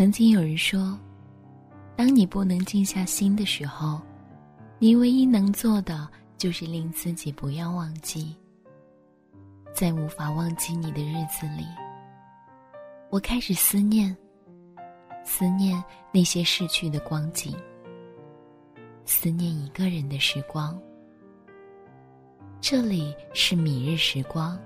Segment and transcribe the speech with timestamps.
[0.00, 0.98] 曾经有人说，
[1.94, 4.00] 当你不能静下心的时候，
[4.78, 8.34] 你唯一能做的就是令自己不要忘记。
[9.74, 11.66] 在无法忘记你的日子里，
[13.10, 14.16] 我开始思念，
[15.22, 17.54] 思念那些逝去的光景，
[19.04, 20.80] 思念一个人的时光。
[22.58, 24.58] 这里是米日时光，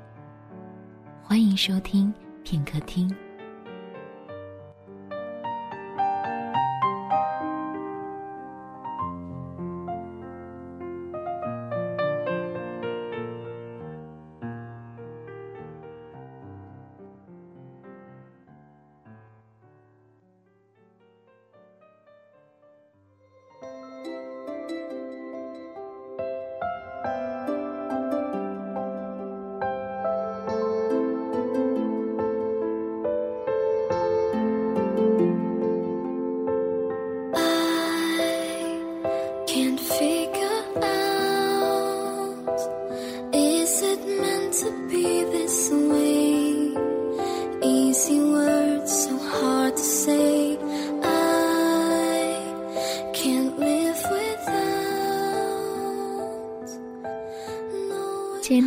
[1.24, 3.12] 欢迎收听片刻听。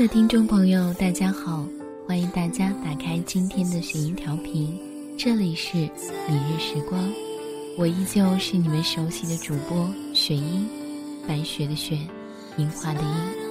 [0.08, 1.68] 听众朋友，大家好！
[2.08, 4.80] 欢迎大家打开今天的雪音调频，
[5.18, 7.12] 这里是明日时光，
[7.78, 10.66] 我依旧是你们熟悉的主播雪音，
[11.28, 11.98] 白雪的雪，
[12.58, 13.47] 樱花的樱。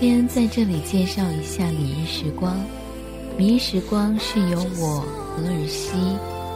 [0.00, 2.56] 先，在这里介绍一下《米日时光》。
[3.36, 5.04] 《米日时光》是由我
[5.36, 5.92] 何尔西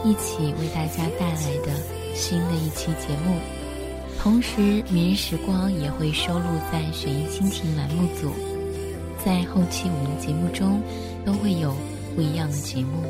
[0.03, 1.71] 一起为大家带来的
[2.15, 3.37] 新的一期节目。
[4.19, 4.61] 同时，
[4.91, 8.31] 《米日时光》也会收录在“雪音心情”栏目组，
[9.23, 10.81] 在后期我们的节目中
[11.23, 11.71] 都会有
[12.15, 13.03] 不一样的节目、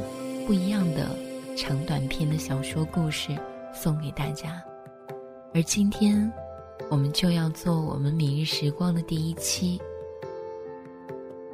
[0.45, 1.16] 不一样的
[1.56, 3.29] 长短篇的小说故事
[3.74, 4.62] 送给大家。
[5.53, 6.29] 而今天，
[6.90, 9.79] 我们就要做我们《米日时光》的第一期。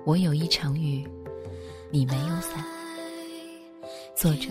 [0.04, 1.08] 我有一场雨，
[1.92, 2.66] 你没有伞。
[4.16, 4.50] 作者：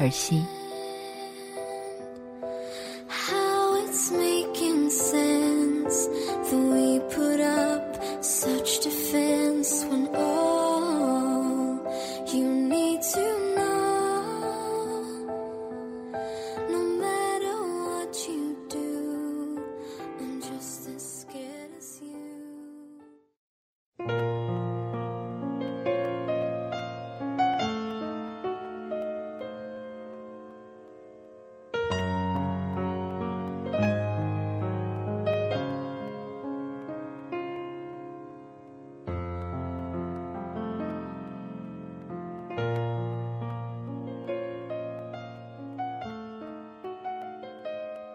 [0.00, 0.42] 尔西。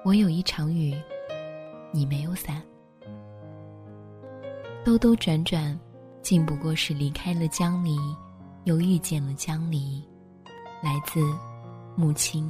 [0.08, 0.96] 我有一场雨，
[1.92, 2.64] 你没有伞。
[4.82, 5.78] 兜兜转转，
[6.22, 7.98] 竟不过是离开了江离，
[8.64, 10.02] 又遇见了江离。
[10.82, 11.20] 来自
[11.98, 12.50] 木青。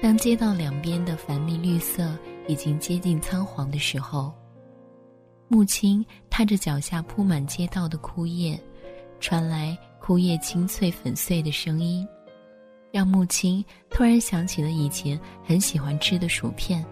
[0.00, 4.32] 当街道两边的繁密绿色已经接近苍黄的时候，
[5.48, 8.58] 木青踏着脚下铺满街道的枯叶，
[9.20, 12.08] 传来枯叶清脆粉碎的声音。
[12.90, 16.84] 让木青突然想起了以前很喜欢吃的薯片，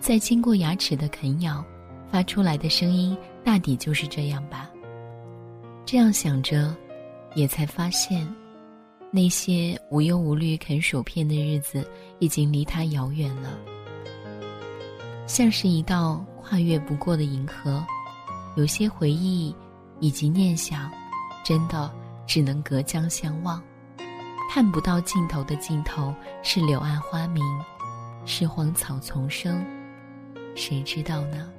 [0.00, 1.64] 在经过牙齿的啃咬，
[2.10, 4.70] 发出来的声音大抵就是这样吧。
[5.84, 6.74] 这样想着，
[7.34, 8.26] 也才发现，
[9.12, 11.88] 那些无忧无虑啃薯片的日子
[12.18, 13.56] 已经离他遥远了，
[15.28, 17.84] 像是一道跨越不过的银河，
[18.56, 19.54] 有些回忆
[20.00, 20.90] 以及念想，
[21.44, 21.88] 真的
[22.26, 23.62] 只能隔江相望。
[24.48, 27.44] 看不到尽头的尽头，是柳暗花明，
[28.24, 29.64] 是荒草丛生，
[30.54, 31.50] 谁知道呢？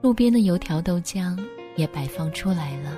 [0.00, 1.36] 路边的油条豆浆
[1.74, 2.96] 也摆放出来了。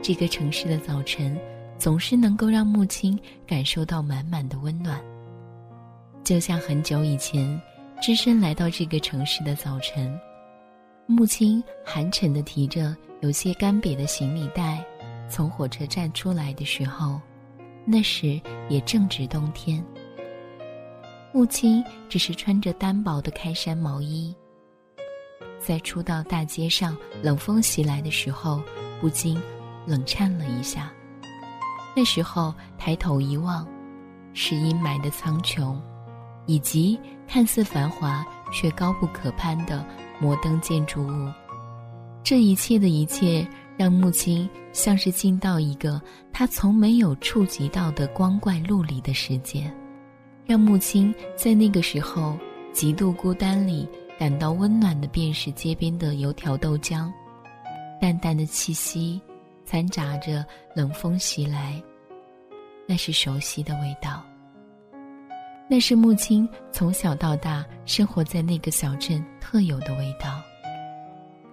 [0.00, 1.38] 这个城市的早晨，
[1.76, 5.00] 总是能够让木青感受到满满的温暖。
[6.24, 7.60] 就像很久以前，
[8.00, 10.18] 只身来到这个城市的早晨，
[11.06, 14.82] 木青寒沉的提着有些干瘪的行李袋。
[15.32, 17.18] 从火车站出来的时候，
[17.86, 18.38] 那时
[18.68, 19.82] 也正值冬天。
[21.32, 24.36] 母亲只是穿着单薄的开衫毛衣，
[25.58, 28.62] 在初到大街上，冷风袭来的时候，
[29.00, 29.40] 不禁
[29.86, 30.92] 冷颤了一下。
[31.96, 33.66] 那时候抬头一望，
[34.34, 35.74] 是阴霾的苍穹，
[36.44, 39.82] 以及看似繁华却高不可攀的
[40.20, 41.32] 摩登建筑物。
[42.22, 46.00] 这一切的一切，让木青像是进到一个
[46.32, 49.72] 他从没有触及到的光怪陆离的世界，
[50.46, 52.38] 让木青在那个时候
[52.72, 53.88] 极度孤单里
[54.18, 57.10] 感到温暖的，便是街边的油条豆浆，
[58.00, 59.20] 淡淡的气息，
[59.64, 60.44] 掺杂着
[60.74, 61.82] 冷风袭来，
[62.86, 64.22] 那是熟悉的味道。
[65.68, 70.42] 那是木青从小到大生活在那个小镇特有的味道。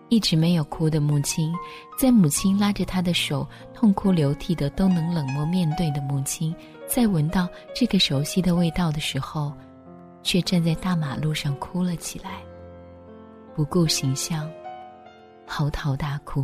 [0.10, 1.54] 一直没有哭的母亲，
[1.98, 6.54] 在母亲拉着他的手痛哭流涕的都能冷漠面对的母亲，
[6.88, 9.54] 在闻到这个熟悉的味道的时候，
[10.24, 12.42] 却站在大马路上哭了起来，
[13.56, 14.50] 不顾形象，
[15.46, 16.44] 嚎啕大哭。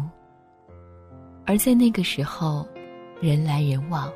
[1.46, 2.68] 而在那个时候，
[3.20, 4.12] 人来人往，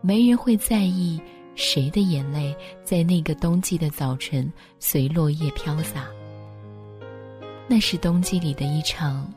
[0.00, 1.20] 没人会在意
[1.54, 6.06] 谁的眼泪在那个冬季的早晨随落叶飘洒。
[7.66, 9.32] 那是冬季里的一场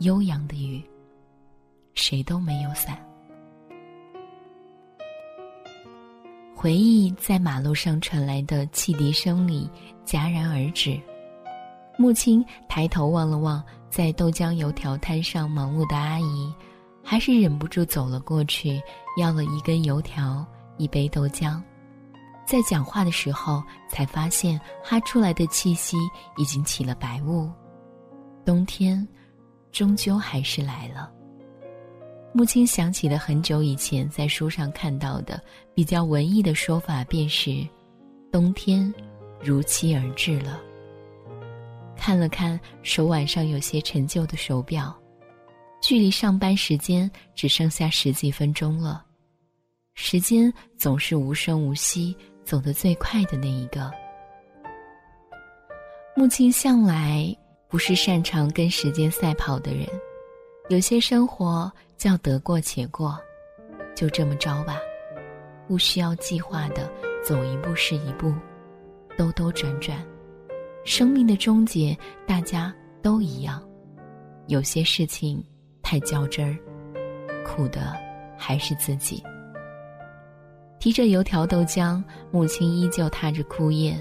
[0.00, 0.82] 悠扬的雨，
[1.94, 2.98] 谁都没有伞。
[6.54, 9.70] 回忆在马路上传来的汽笛声里
[10.04, 11.00] 戛然而止。
[11.96, 16.52] 木青抬头望了望在豆浆油条摊上忙碌的阿姨，
[17.02, 18.80] 还是忍不住走了过去，
[19.18, 20.44] 要了一根油条，
[20.78, 21.62] 一杯豆浆。
[22.46, 25.96] 在讲话的时候，才发现哈出来的气息
[26.36, 27.50] 已经起了白雾。
[28.44, 29.06] 冬天，
[29.72, 31.10] 终究还是来了。
[32.32, 35.42] 母亲想起了很久以前在书上看到的
[35.74, 37.66] 比较文艺的说法，便是
[38.30, 38.92] “冬天
[39.42, 40.60] 如期而至了”。
[41.98, 44.94] 看了看手腕上有些陈旧的手表，
[45.82, 49.04] 距离上班时间只剩下十几分钟了。
[49.94, 52.14] 时间总是无声无息。
[52.46, 53.90] 走得最快的那一个。
[56.14, 57.36] 母亲向来
[57.68, 59.86] 不是擅长跟时间赛跑的人，
[60.68, 63.18] 有些生活叫得过且过，
[63.96, 64.78] 就这么着吧，
[65.66, 66.88] 不需要计划的
[67.22, 68.32] 走一步是一步，
[69.18, 69.98] 兜兜转转，
[70.84, 72.72] 生命的终结大家
[73.02, 73.60] 都一样，
[74.46, 75.44] 有些事情
[75.82, 76.56] 太较真儿，
[77.44, 77.94] 苦的
[78.38, 79.22] 还是自己。
[80.86, 82.00] 提着油条豆浆，
[82.30, 83.92] 母亲依旧踏着枯叶，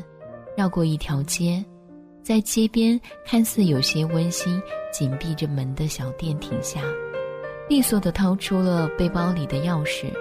[0.56, 1.66] 绕过一条街，
[2.22, 4.62] 在街边看似有些温馨、
[4.94, 6.80] 紧闭着门的小店停下，
[7.68, 10.14] 利索地掏出了背包里的钥匙，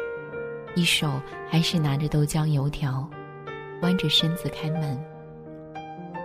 [0.75, 1.21] 一手
[1.51, 3.07] 还是拿着豆浆油条，
[3.83, 4.99] 弯着身子开门。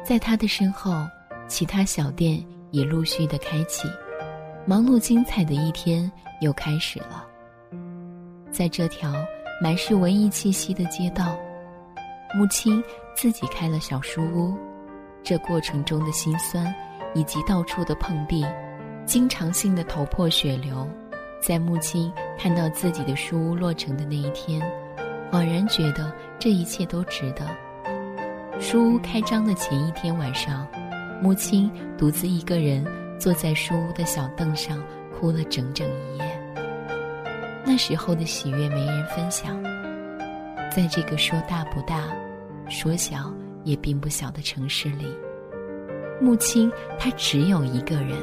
[0.06, 1.06] 在他的身后，
[1.50, 2.42] 其他小店
[2.72, 3.90] 也陆续的开启，
[4.66, 6.10] 忙碌精彩的一天
[6.40, 7.28] 又开始了。
[8.50, 9.14] 在这条。
[9.62, 11.38] 满是文艺气息的街道，
[12.34, 12.82] 母亲
[13.14, 14.56] 自己开了小书屋，
[15.22, 16.74] 这过程中的辛酸，
[17.14, 18.46] 以及到处的碰壁，
[19.06, 20.88] 经常性的头破血流，
[21.42, 24.62] 在母亲看到自己的书屋落成的那一天，
[25.30, 27.46] 恍然觉得这一切都值得。
[28.62, 30.66] 书屋开张的前一天晚上，
[31.22, 32.86] 母亲独自一个人
[33.20, 34.82] 坐在书屋的小凳上，
[35.20, 36.39] 哭了整整一夜。
[37.70, 39.62] 那时候的喜悦没人分享，
[40.76, 42.04] 在这个说大不大，
[42.68, 43.32] 说小
[43.64, 45.06] 也并不小的城市里，
[46.20, 48.18] 母亲她只有一个人，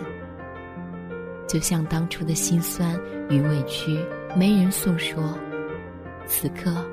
[1.47, 3.01] 就像当初的心酸
[3.31, 5.23] 与委屈没人诉说，
[6.27, 6.85] 此刻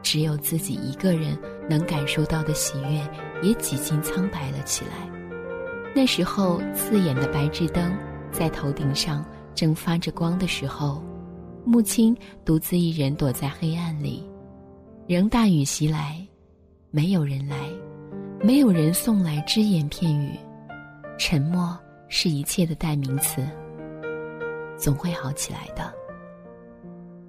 [0.00, 1.36] 只有自己一个人
[1.68, 3.02] 能感受到的喜悦
[3.42, 4.92] 也几近苍白了起来。
[5.92, 7.92] 那时候刺眼的白炽灯
[8.30, 11.02] 在头顶上正发着光的时候。
[11.66, 14.24] 母亲独自一人躲在黑暗里，
[15.08, 16.24] 仍大雨袭来，
[16.92, 17.56] 没有人来，
[18.40, 20.38] 没有人送来只言片语，
[21.18, 21.76] 沉默
[22.08, 23.44] 是一切的代名词。
[24.76, 25.92] 总会好起来的。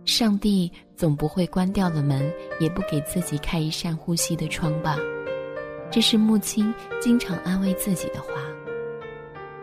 [0.05, 4.97] 上帝总不会关掉了门，也不给自己开一扇呼吸的窗吧？
[5.89, 8.29] 这是母亲经常安慰自己的话。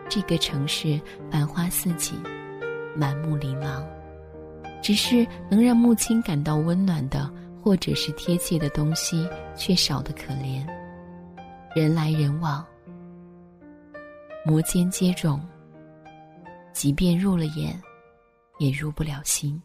[0.09, 0.99] 这个城市
[1.31, 2.21] 繁花似锦，
[2.93, 3.81] 满目琳琅。
[4.85, 7.27] 只是能让木青感到温暖的，
[7.59, 9.27] 或者是贴切的东西，
[9.57, 10.63] 却少得可怜。
[11.75, 12.63] 人来人往，
[14.45, 15.39] 摩肩接踵，
[16.71, 17.81] 即便入了眼，
[18.59, 19.59] 也入不了心。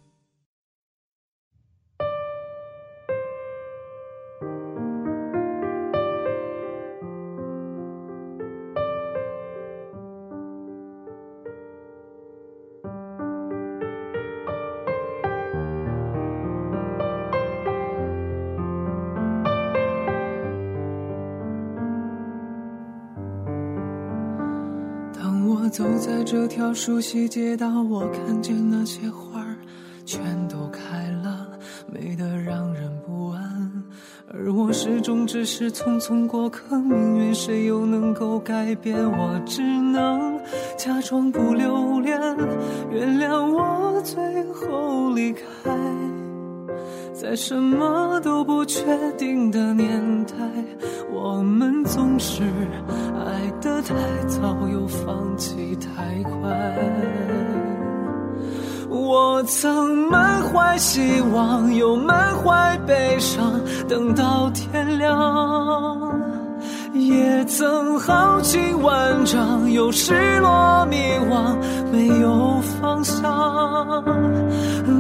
[26.31, 29.57] 这条熟悉街道，我看见那些花儿
[30.07, 31.59] 全都开了，
[31.93, 33.83] 美得让人不安。
[34.33, 38.97] 而我始终只是匆匆过客，命运谁又能够改变？
[38.97, 40.39] 我只能
[40.79, 42.17] 假装不留恋，
[42.93, 45.43] 原谅我最后离开。
[47.21, 48.83] 在什么都不确
[49.19, 50.33] 定的年代，
[51.12, 52.43] 我们总是
[53.15, 53.95] 爱得太
[54.27, 56.41] 早，又放弃太快。
[58.89, 66.19] 我曾满怀希望，又满怀悲伤，等到天亮。
[66.95, 70.97] 也曾豪情万丈，又失落迷
[71.31, 71.55] 惘，
[71.93, 73.31] 没有方向。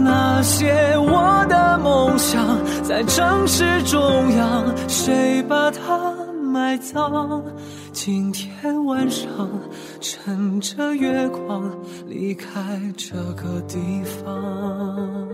[0.02, 2.42] 那些我的梦想，
[2.82, 7.42] 在城市中央，谁把它埋葬？
[7.92, 9.28] 今天晚上，
[10.00, 11.70] 趁着月光，
[12.06, 15.29] 离开这个地方。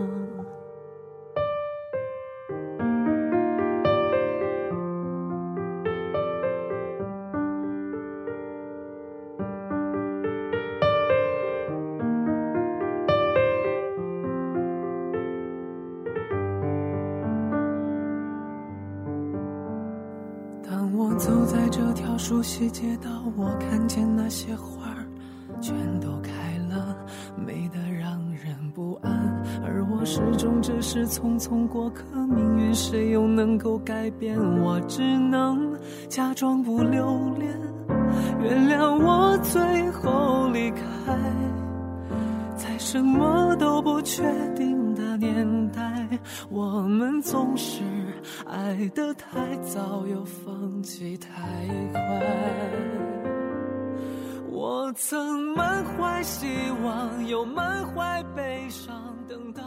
[31.26, 34.38] 匆匆过客，命运谁又能够改变？
[34.61, 35.76] 我只能
[36.09, 37.52] 假装不留恋，
[38.40, 40.80] 原谅我最后离开，
[42.56, 44.23] 在什么都不确
[44.54, 46.09] 定的年代，
[46.49, 47.83] 我们总是。
[48.47, 51.28] 爱得太早，又放弃太
[51.92, 52.00] 快。
[54.49, 56.47] 我曾满怀希
[56.85, 58.95] 望，又满怀悲伤，
[59.28, 59.62] 等到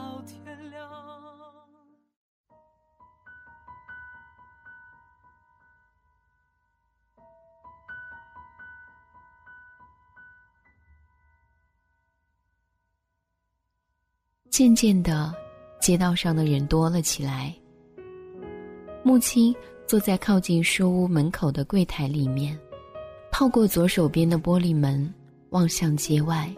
[14.59, 15.33] 渐渐的，
[15.79, 17.55] 街道上的人多了起来。
[19.03, 19.55] 木青
[19.87, 22.59] 坐在靠近书屋门口的柜台里面，
[23.31, 25.13] 透过左手边的玻璃门
[25.51, 26.53] 望向街外，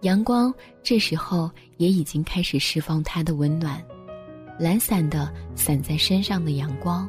[0.00, 3.80] 阳光这时候也已经开始释放它的温暖，
[4.58, 7.08] 懒散的散在身上的阳光，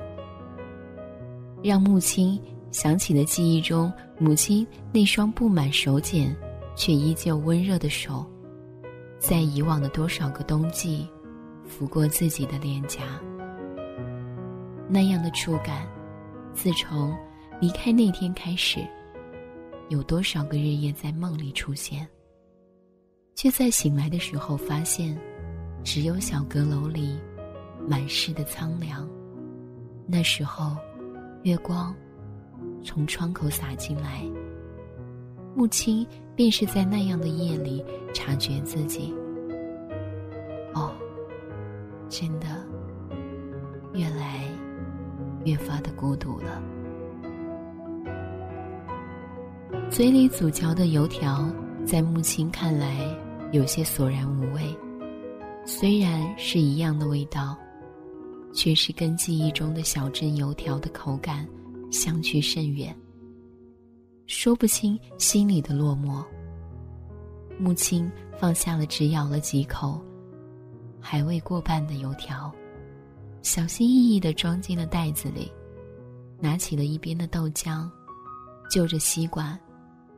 [1.64, 2.40] 让木青
[2.72, 6.32] 想起了记忆中母亲那双布满手茧
[6.76, 8.24] 却依旧温热的手，
[9.22, 11.08] 在以往的多少个冬季，
[11.64, 13.04] 拂过自己的脸颊。
[14.90, 15.88] 那样的触感，
[16.56, 17.16] 自从
[17.60, 18.80] 离开那天开始，
[19.90, 22.06] 有多少个日夜在梦里出现，
[23.36, 25.16] 却在醒来的时候发现，
[25.84, 27.16] 只有小阁楼里
[27.88, 29.08] 满是的苍凉。
[30.08, 30.76] 那时候，
[31.44, 31.96] 月光
[32.84, 34.24] 从窗口洒进来，
[35.56, 37.84] 母亲便是在那样的夜里
[38.14, 39.14] 察觉自己，
[40.74, 40.92] 哦，
[42.10, 42.48] 真的，
[43.94, 44.46] 越来。
[45.44, 46.62] 越发的孤独了。
[49.90, 51.50] 嘴里咀嚼的油条，
[51.84, 52.96] 在母亲看来
[53.52, 54.62] 有些索然无味。
[55.66, 57.58] 虽然是一样的味道，
[58.54, 61.44] 却是跟记忆中的小镇油条的口感
[61.90, 62.96] 相去甚远。
[64.34, 66.24] 说不清心里的落寞。
[67.60, 68.10] 母亲
[68.40, 70.02] 放下了，只咬了几口，
[71.02, 72.50] 还未过半的油条。
[73.42, 75.52] 小心翼翼地装进了袋子里，
[76.40, 77.90] 拿起了一边的豆浆，
[78.70, 79.60] 就着吸管，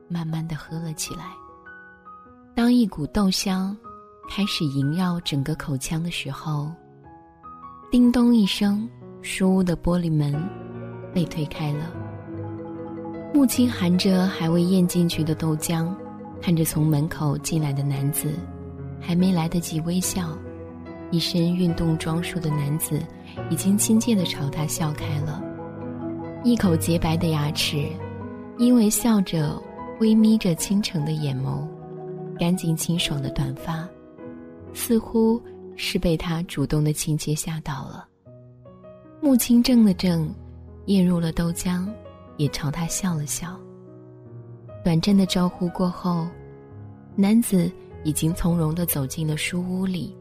[0.08, 1.32] 慢慢地喝了起来。
[2.55, 3.75] 当一股豆香
[4.29, 6.72] 开始萦绕整个口腔的时候，
[7.89, 8.88] 叮咚一声，
[9.24, 10.39] 书屋的玻璃门
[11.12, 12.02] 被推开了。
[13.34, 15.92] 母亲含着还未咽进去的豆浆，
[16.40, 18.32] 看着从门口进来的男子，
[19.02, 20.38] 还没来得及微笑。
[21.10, 23.00] 一身运动装束的男子，
[23.50, 25.44] 已经亲切地朝他笑开了，
[26.44, 27.88] 一口洁白的牙齿，
[28.58, 29.62] 因为笑着
[30.00, 31.68] 微眯着倾城的眼眸，
[32.40, 33.88] 干净清爽的短发，
[34.74, 35.42] 似乎
[35.75, 38.08] 是被他主动的亲切吓到了。
[39.22, 40.28] 木青怔了怔，
[40.86, 41.88] 咽入了豆浆，
[42.38, 43.60] 也朝他笑了笑。
[44.84, 46.28] 短暂的招呼过后，
[47.16, 47.72] 男子
[48.04, 50.16] 已经从容地走进了书屋里。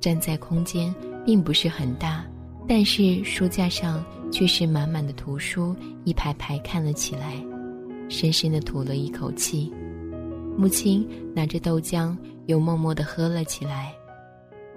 [0.00, 2.24] 站在空间并不是很大，
[2.68, 7.34] 但是书架上却是满满的图书，一排排看了起来，
[8.08, 9.72] 深深的吐了一口气，
[10.56, 12.16] 母亲拿着豆浆，
[12.46, 13.92] 又默默地喝了起来。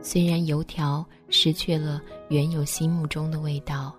[0.01, 3.94] 虽然油条失去了原有心目中的味道，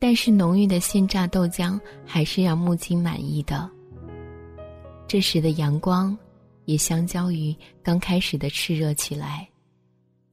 [0.00, 3.70] 但是浓郁的现榨豆浆还是让木青满意的。
[5.06, 6.16] 这时的阳光，
[6.64, 9.46] 也相较于刚开始的炽热起来，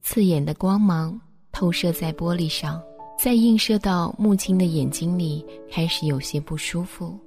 [0.00, 1.20] 刺眼的光芒
[1.52, 2.82] 透射在玻璃上，
[3.18, 7.18] 再映射到木青的眼睛里，开始有些不舒服。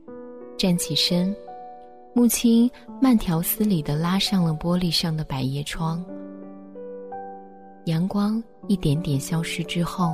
[0.57, 1.35] 站起身，
[2.15, 2.69] 木青
[2.99, 6.03] 慢条斯理地拉上了玻璃上的百叶窗。
[7.85, 10.13] 阳光一点点消失之后，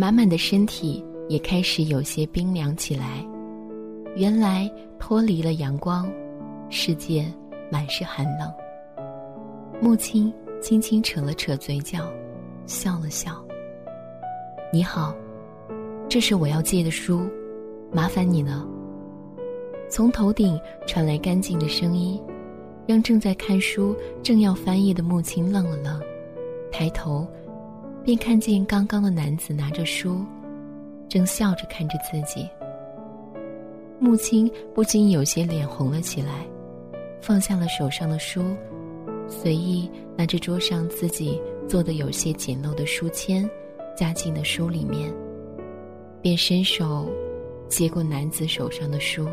[0.00, 3.26] 满满的身体也开始有些冰凉起来。
[4.14, 6.08] 原来脱离了阳光，
[6.70, 7.26] 世界
[7.68, 8.48] 满是寒冷。
[9.82, 12.08] 母亲轻轻扯了扯嘴角，
[12.64, 13.44] 笑了笑
[14.72, 15.12] ：“你好，
[16.08, 17.28] 这是我要借的书，
[17.92, 18.64] 麻烦你了。”
[19.90, 22.22] 从头顶传来干净的声音，
[22.86, 26.00] 让正在看书、正要翻页的母亲愣了愣。
[26.70, 27.26] 抬头，
[28.08, 30.24] 便看见刚刚的男子拿着书，
[31.10, 32.48] 正笑着看着自己。
[33.98, 36.46] 母亲不禁有些脸红了起来，
[37.20, 38.56] 放下了手上的书，
[39.28, 41.38] 随意拿着桌上自己
[41.68, 43.46] 做的有些简陋的书签，
[43.94, 45.12] 夹进了书里面，
[46.22, 47.10] 便伸手
[47.68, 49.28] 接过男子手上的书。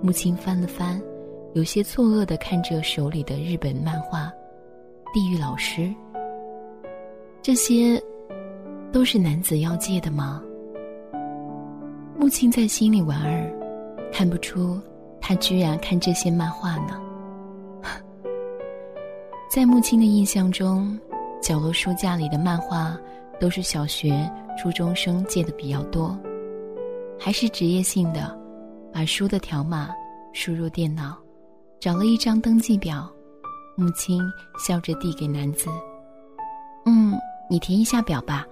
[0.00, 0.98] 母亲翻了翻，
[1.52, 4.20] 有些错愕的看着手里的日本漫画
[5.12, 5.82] 《地狱老师》。
[7.48, 7.98] 这些，
[8.92, 10.42] 都是男子要借的吗？
[12.14, 13.50] 木青在心里莞尔，
[14.12, 14.78] 看不出
[15.18, 17.00] 他居然看这些漫画呢。
[19.50, 21.00] 在木青的印象中，
[21.40, 22.94] 角落书架里的漫画
[23.40, 26.14] 都是小学、初中生借的比较多，
[27.18, 28.38] 还是职业性的，
[28.92, 29.88] 把书的条码
[30.34, 31.16] 输入电脑，
[31.80, 33.10] 找了一张登记表，
[33.74, 34.20] 母亲
[34.58, 35.70] 笑着递给男子。
[37.50, 38.46] 你填一下表吧。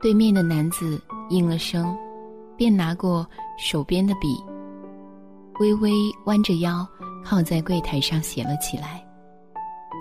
[0.00, 1.96] 对面的男子应了声，
[2.56, 3.26] 便拿过
[3.58, 4.36] 手边的笔，
[5.60, 5.92] 微微
[6.26, 6.86] 弯着腰
[7.24, 9.04] 靠在柜台上写了起来。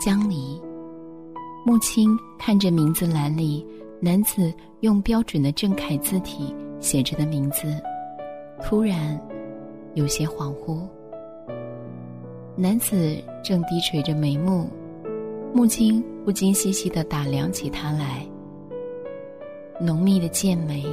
[0.04, 0.62] 江离。
[1.64, 3.64] 木青看着名字栏里
[4.00, 7.80] 男子用标准的正楷字体写着的名字，
[8.64, 9.20] 突然
[9.94, 10.82] 有些恍惚。
[12.56, 14.68] 男子正低垂着眉目。
[15.54, 18.26] 木青不禁细细的打量起他来，
[19.82, 20.86] 浓密的剑眉，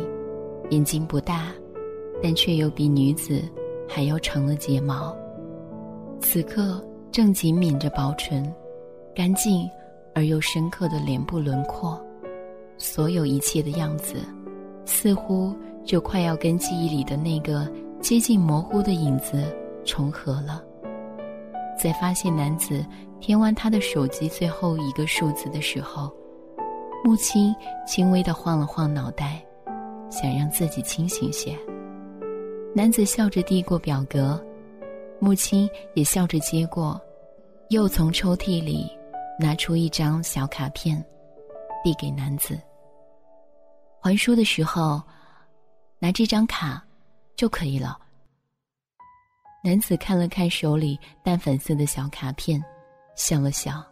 [0.70, 1.52] 眼睛不大，
[2.20, 3.40] 但却有比女子
[3.88, 5.16] 还要长的睫毛。
[6.20, 8.52] 此刻正紧抿着薄唇，
[9.14, 9.68] 干净
[10.12, 11.96] 而又深刻的脸部轮廓，
[12.76, 14.16] 所有一切的样子，
[14.84, 19.44] 似乎就快要跟记忆里的那个接近模糊的影子
[19.84, 20.64] 重合了。
[21.80, 22.84] 在发现男子
[23.20, 26.12] 填完他的手机最后一个数字的时候，
[27.04, 27.54] 母亲
[27.86, 29.44] 轻微的晃了晃脑袋，
[30.10, 31.58] 想让自己清醒些。
[32.74, 34.42] 男子笑着递过表格，
[35.20, 37.00] 母亲也笑着接过，
[37.70, 38.90] 又从抽屉里
[39.38, 41.04] 拿出一张小卡片，
[41.82, 42.58] 递给男子。
[44.00, 45.02] 还书的时候，
[45.98, 46.82] 拿这张卡
[47.36, 47.98] 就可以了。
[49.64, 52.62] 男子看了看手里淡粉色的小卡片，
[53.18, 53.84] 笑了笑，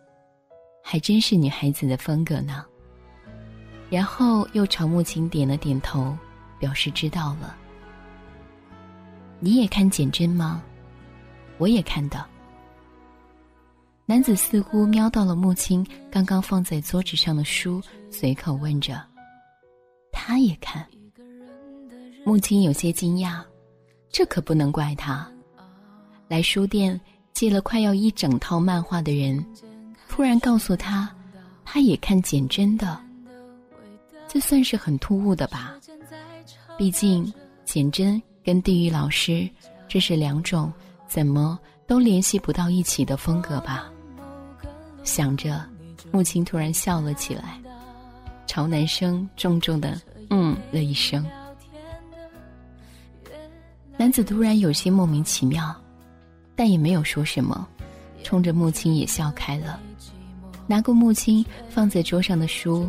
[0.82, 2.64] 还真是女孩子的风格呢。
[3.90, 6.16] 然后又朝母亲点了点头，
[6.60, 7.56] 表示知道了。
[9.40, 10.62] 你也看简真吗？
[11.58, 12.24] 我也看的。
[14.06, 19.04] 男子似乎瞄到了木青刚刚放在桌子上的书，随口问着
[20.12, 20.86] ：“他也看？”
[22.24, 23.42] 木青有些惊讶，
[24.08, 25.28] 这可不能怪他。
[26.28, 27.00] 来书店
[27.36, 29.44] 借了快要一整套漫画的人，
[30.08, 31.14] 突然告诉他，
[31.66, 32.98] 他也看简真的，
[34.26, 35.74] 这算是很突兀的吧？
[36.78, 37.30] 毕竟
[37.62, 39.46] 简真跟地狱老师，
[39.86, 40.72] 这是两种
[41.06, 43.92] 怎么都联系不到一起的风格吧？
[45.04, 45.62] 想着，
[46.10, 47.60] 木青突然笑了起来，
[48.46, 51.22] 朝男生重重的嗯了一声。
[53.98, 55.76] 男子突然有些莫名其妙。
[56.56, 57.68] 但也没有说什么，
[58.24, 59.78] 冲着木青也笑开了，
[60.66, 62.88] 拿过木青放在桌上的书，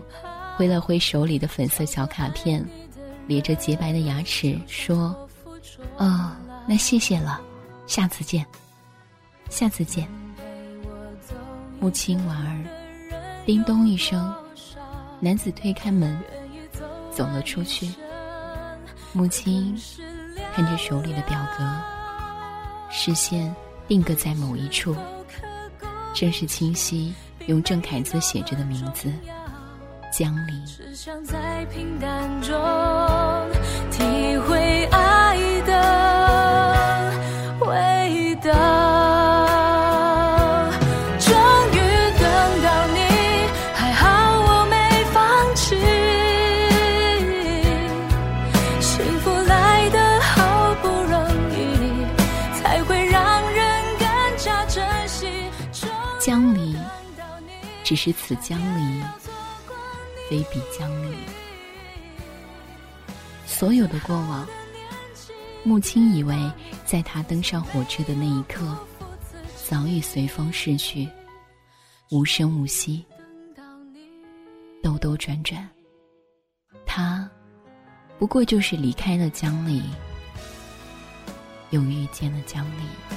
[0.56, 2.66] 挥了挥手里的粉色小卡片，
[3.28, 5.14] 咧着洁白的牙齿说
[5.98, 6.32] ：“哦，
[6.66, 7.42] 那谢谢了，
[7.86, 8.44] 下次见，
[9.50, 10.08] 下次见。”
[11.80, 12.64] 木青婉儿，
[13.46, 14.34] 叮咚一声，
[15.20, 16.18] 男子推开门，
[17.12, 17.88] 走了出去。
[19.14, 19.78] 母亲
[20.56, 21.97] 看着手里的表格。
[22.90, 23.54] 视线
[23.88, 24.96] 定格在某一处，
[26.14, 27.14] 正是清晰
[27.48, 29.12] 用郑恺字写着的名字——
[30.12, 30.66] 江离。
[30.66, 32.54] 只想在平淡中
[33.92, 35.07] 体会爱
[57.98, 59.04] 是此江离，
[60.30, 61.18] 非彼江离。
[63.46, 64.48] 所有的过往，
[65.64, 66.52] 穆青以为
[66.86, 68.78] 在他登上火车的那一刻，
[69.68, 71.10] 早已随风逝去，
[72.12, 73.04] 无声无息。
[74.84, 75.68] 兜兜转转，
[76.86, 77.30] 他
[78.20, 79.82] 不过就是离开了江离，
[81.72, 83.17] 又遇见了江离。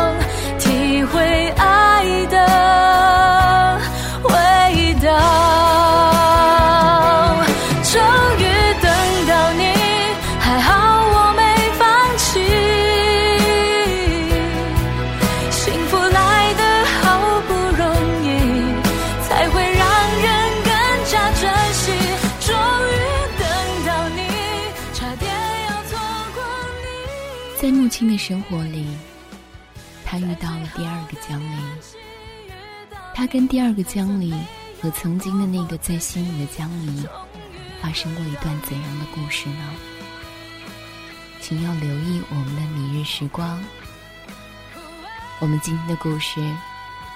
[28.21, 28.85] 生活里，
[30.05, 31.59] 他遇到了第二个江离。
[33.15, 34.31] 他跟第二个江离
[34.79, 37.03] 和曾经的那个在心里的江离，
[37.81, 39.73] 发生过一段怎样的故事呢？
[41.41, 43.59] 请要留意我们的明日时光。
[45.39, 46.39] 我们今天的故事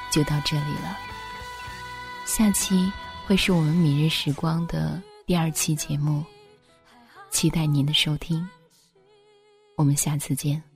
[0.09, 0.97] 就到这里了。
[2.25, 2.91] 下期
[3.27, 6.23] 会是我们明日时光的第二期节目，
[7.29, 8.49] 期待您的收听。
[9.75, 10.74] 我们下次见。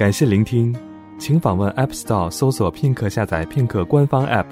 [0.00, 0.74] 感谢聆听，
[1.18, 4.46] 请访问 App Store 搜索片刻下载片刻官方 App，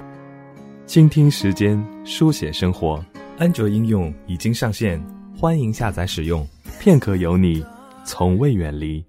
[0.85, 3.03] 倾听时间，书写生活。
[3.39, 5.03] 安卓应用已经上线，
[5.35, 6.47] 欢迎下载使用。
[6.79, 7.65] 片刻有你，
[8.05, 9.03] 从未远离。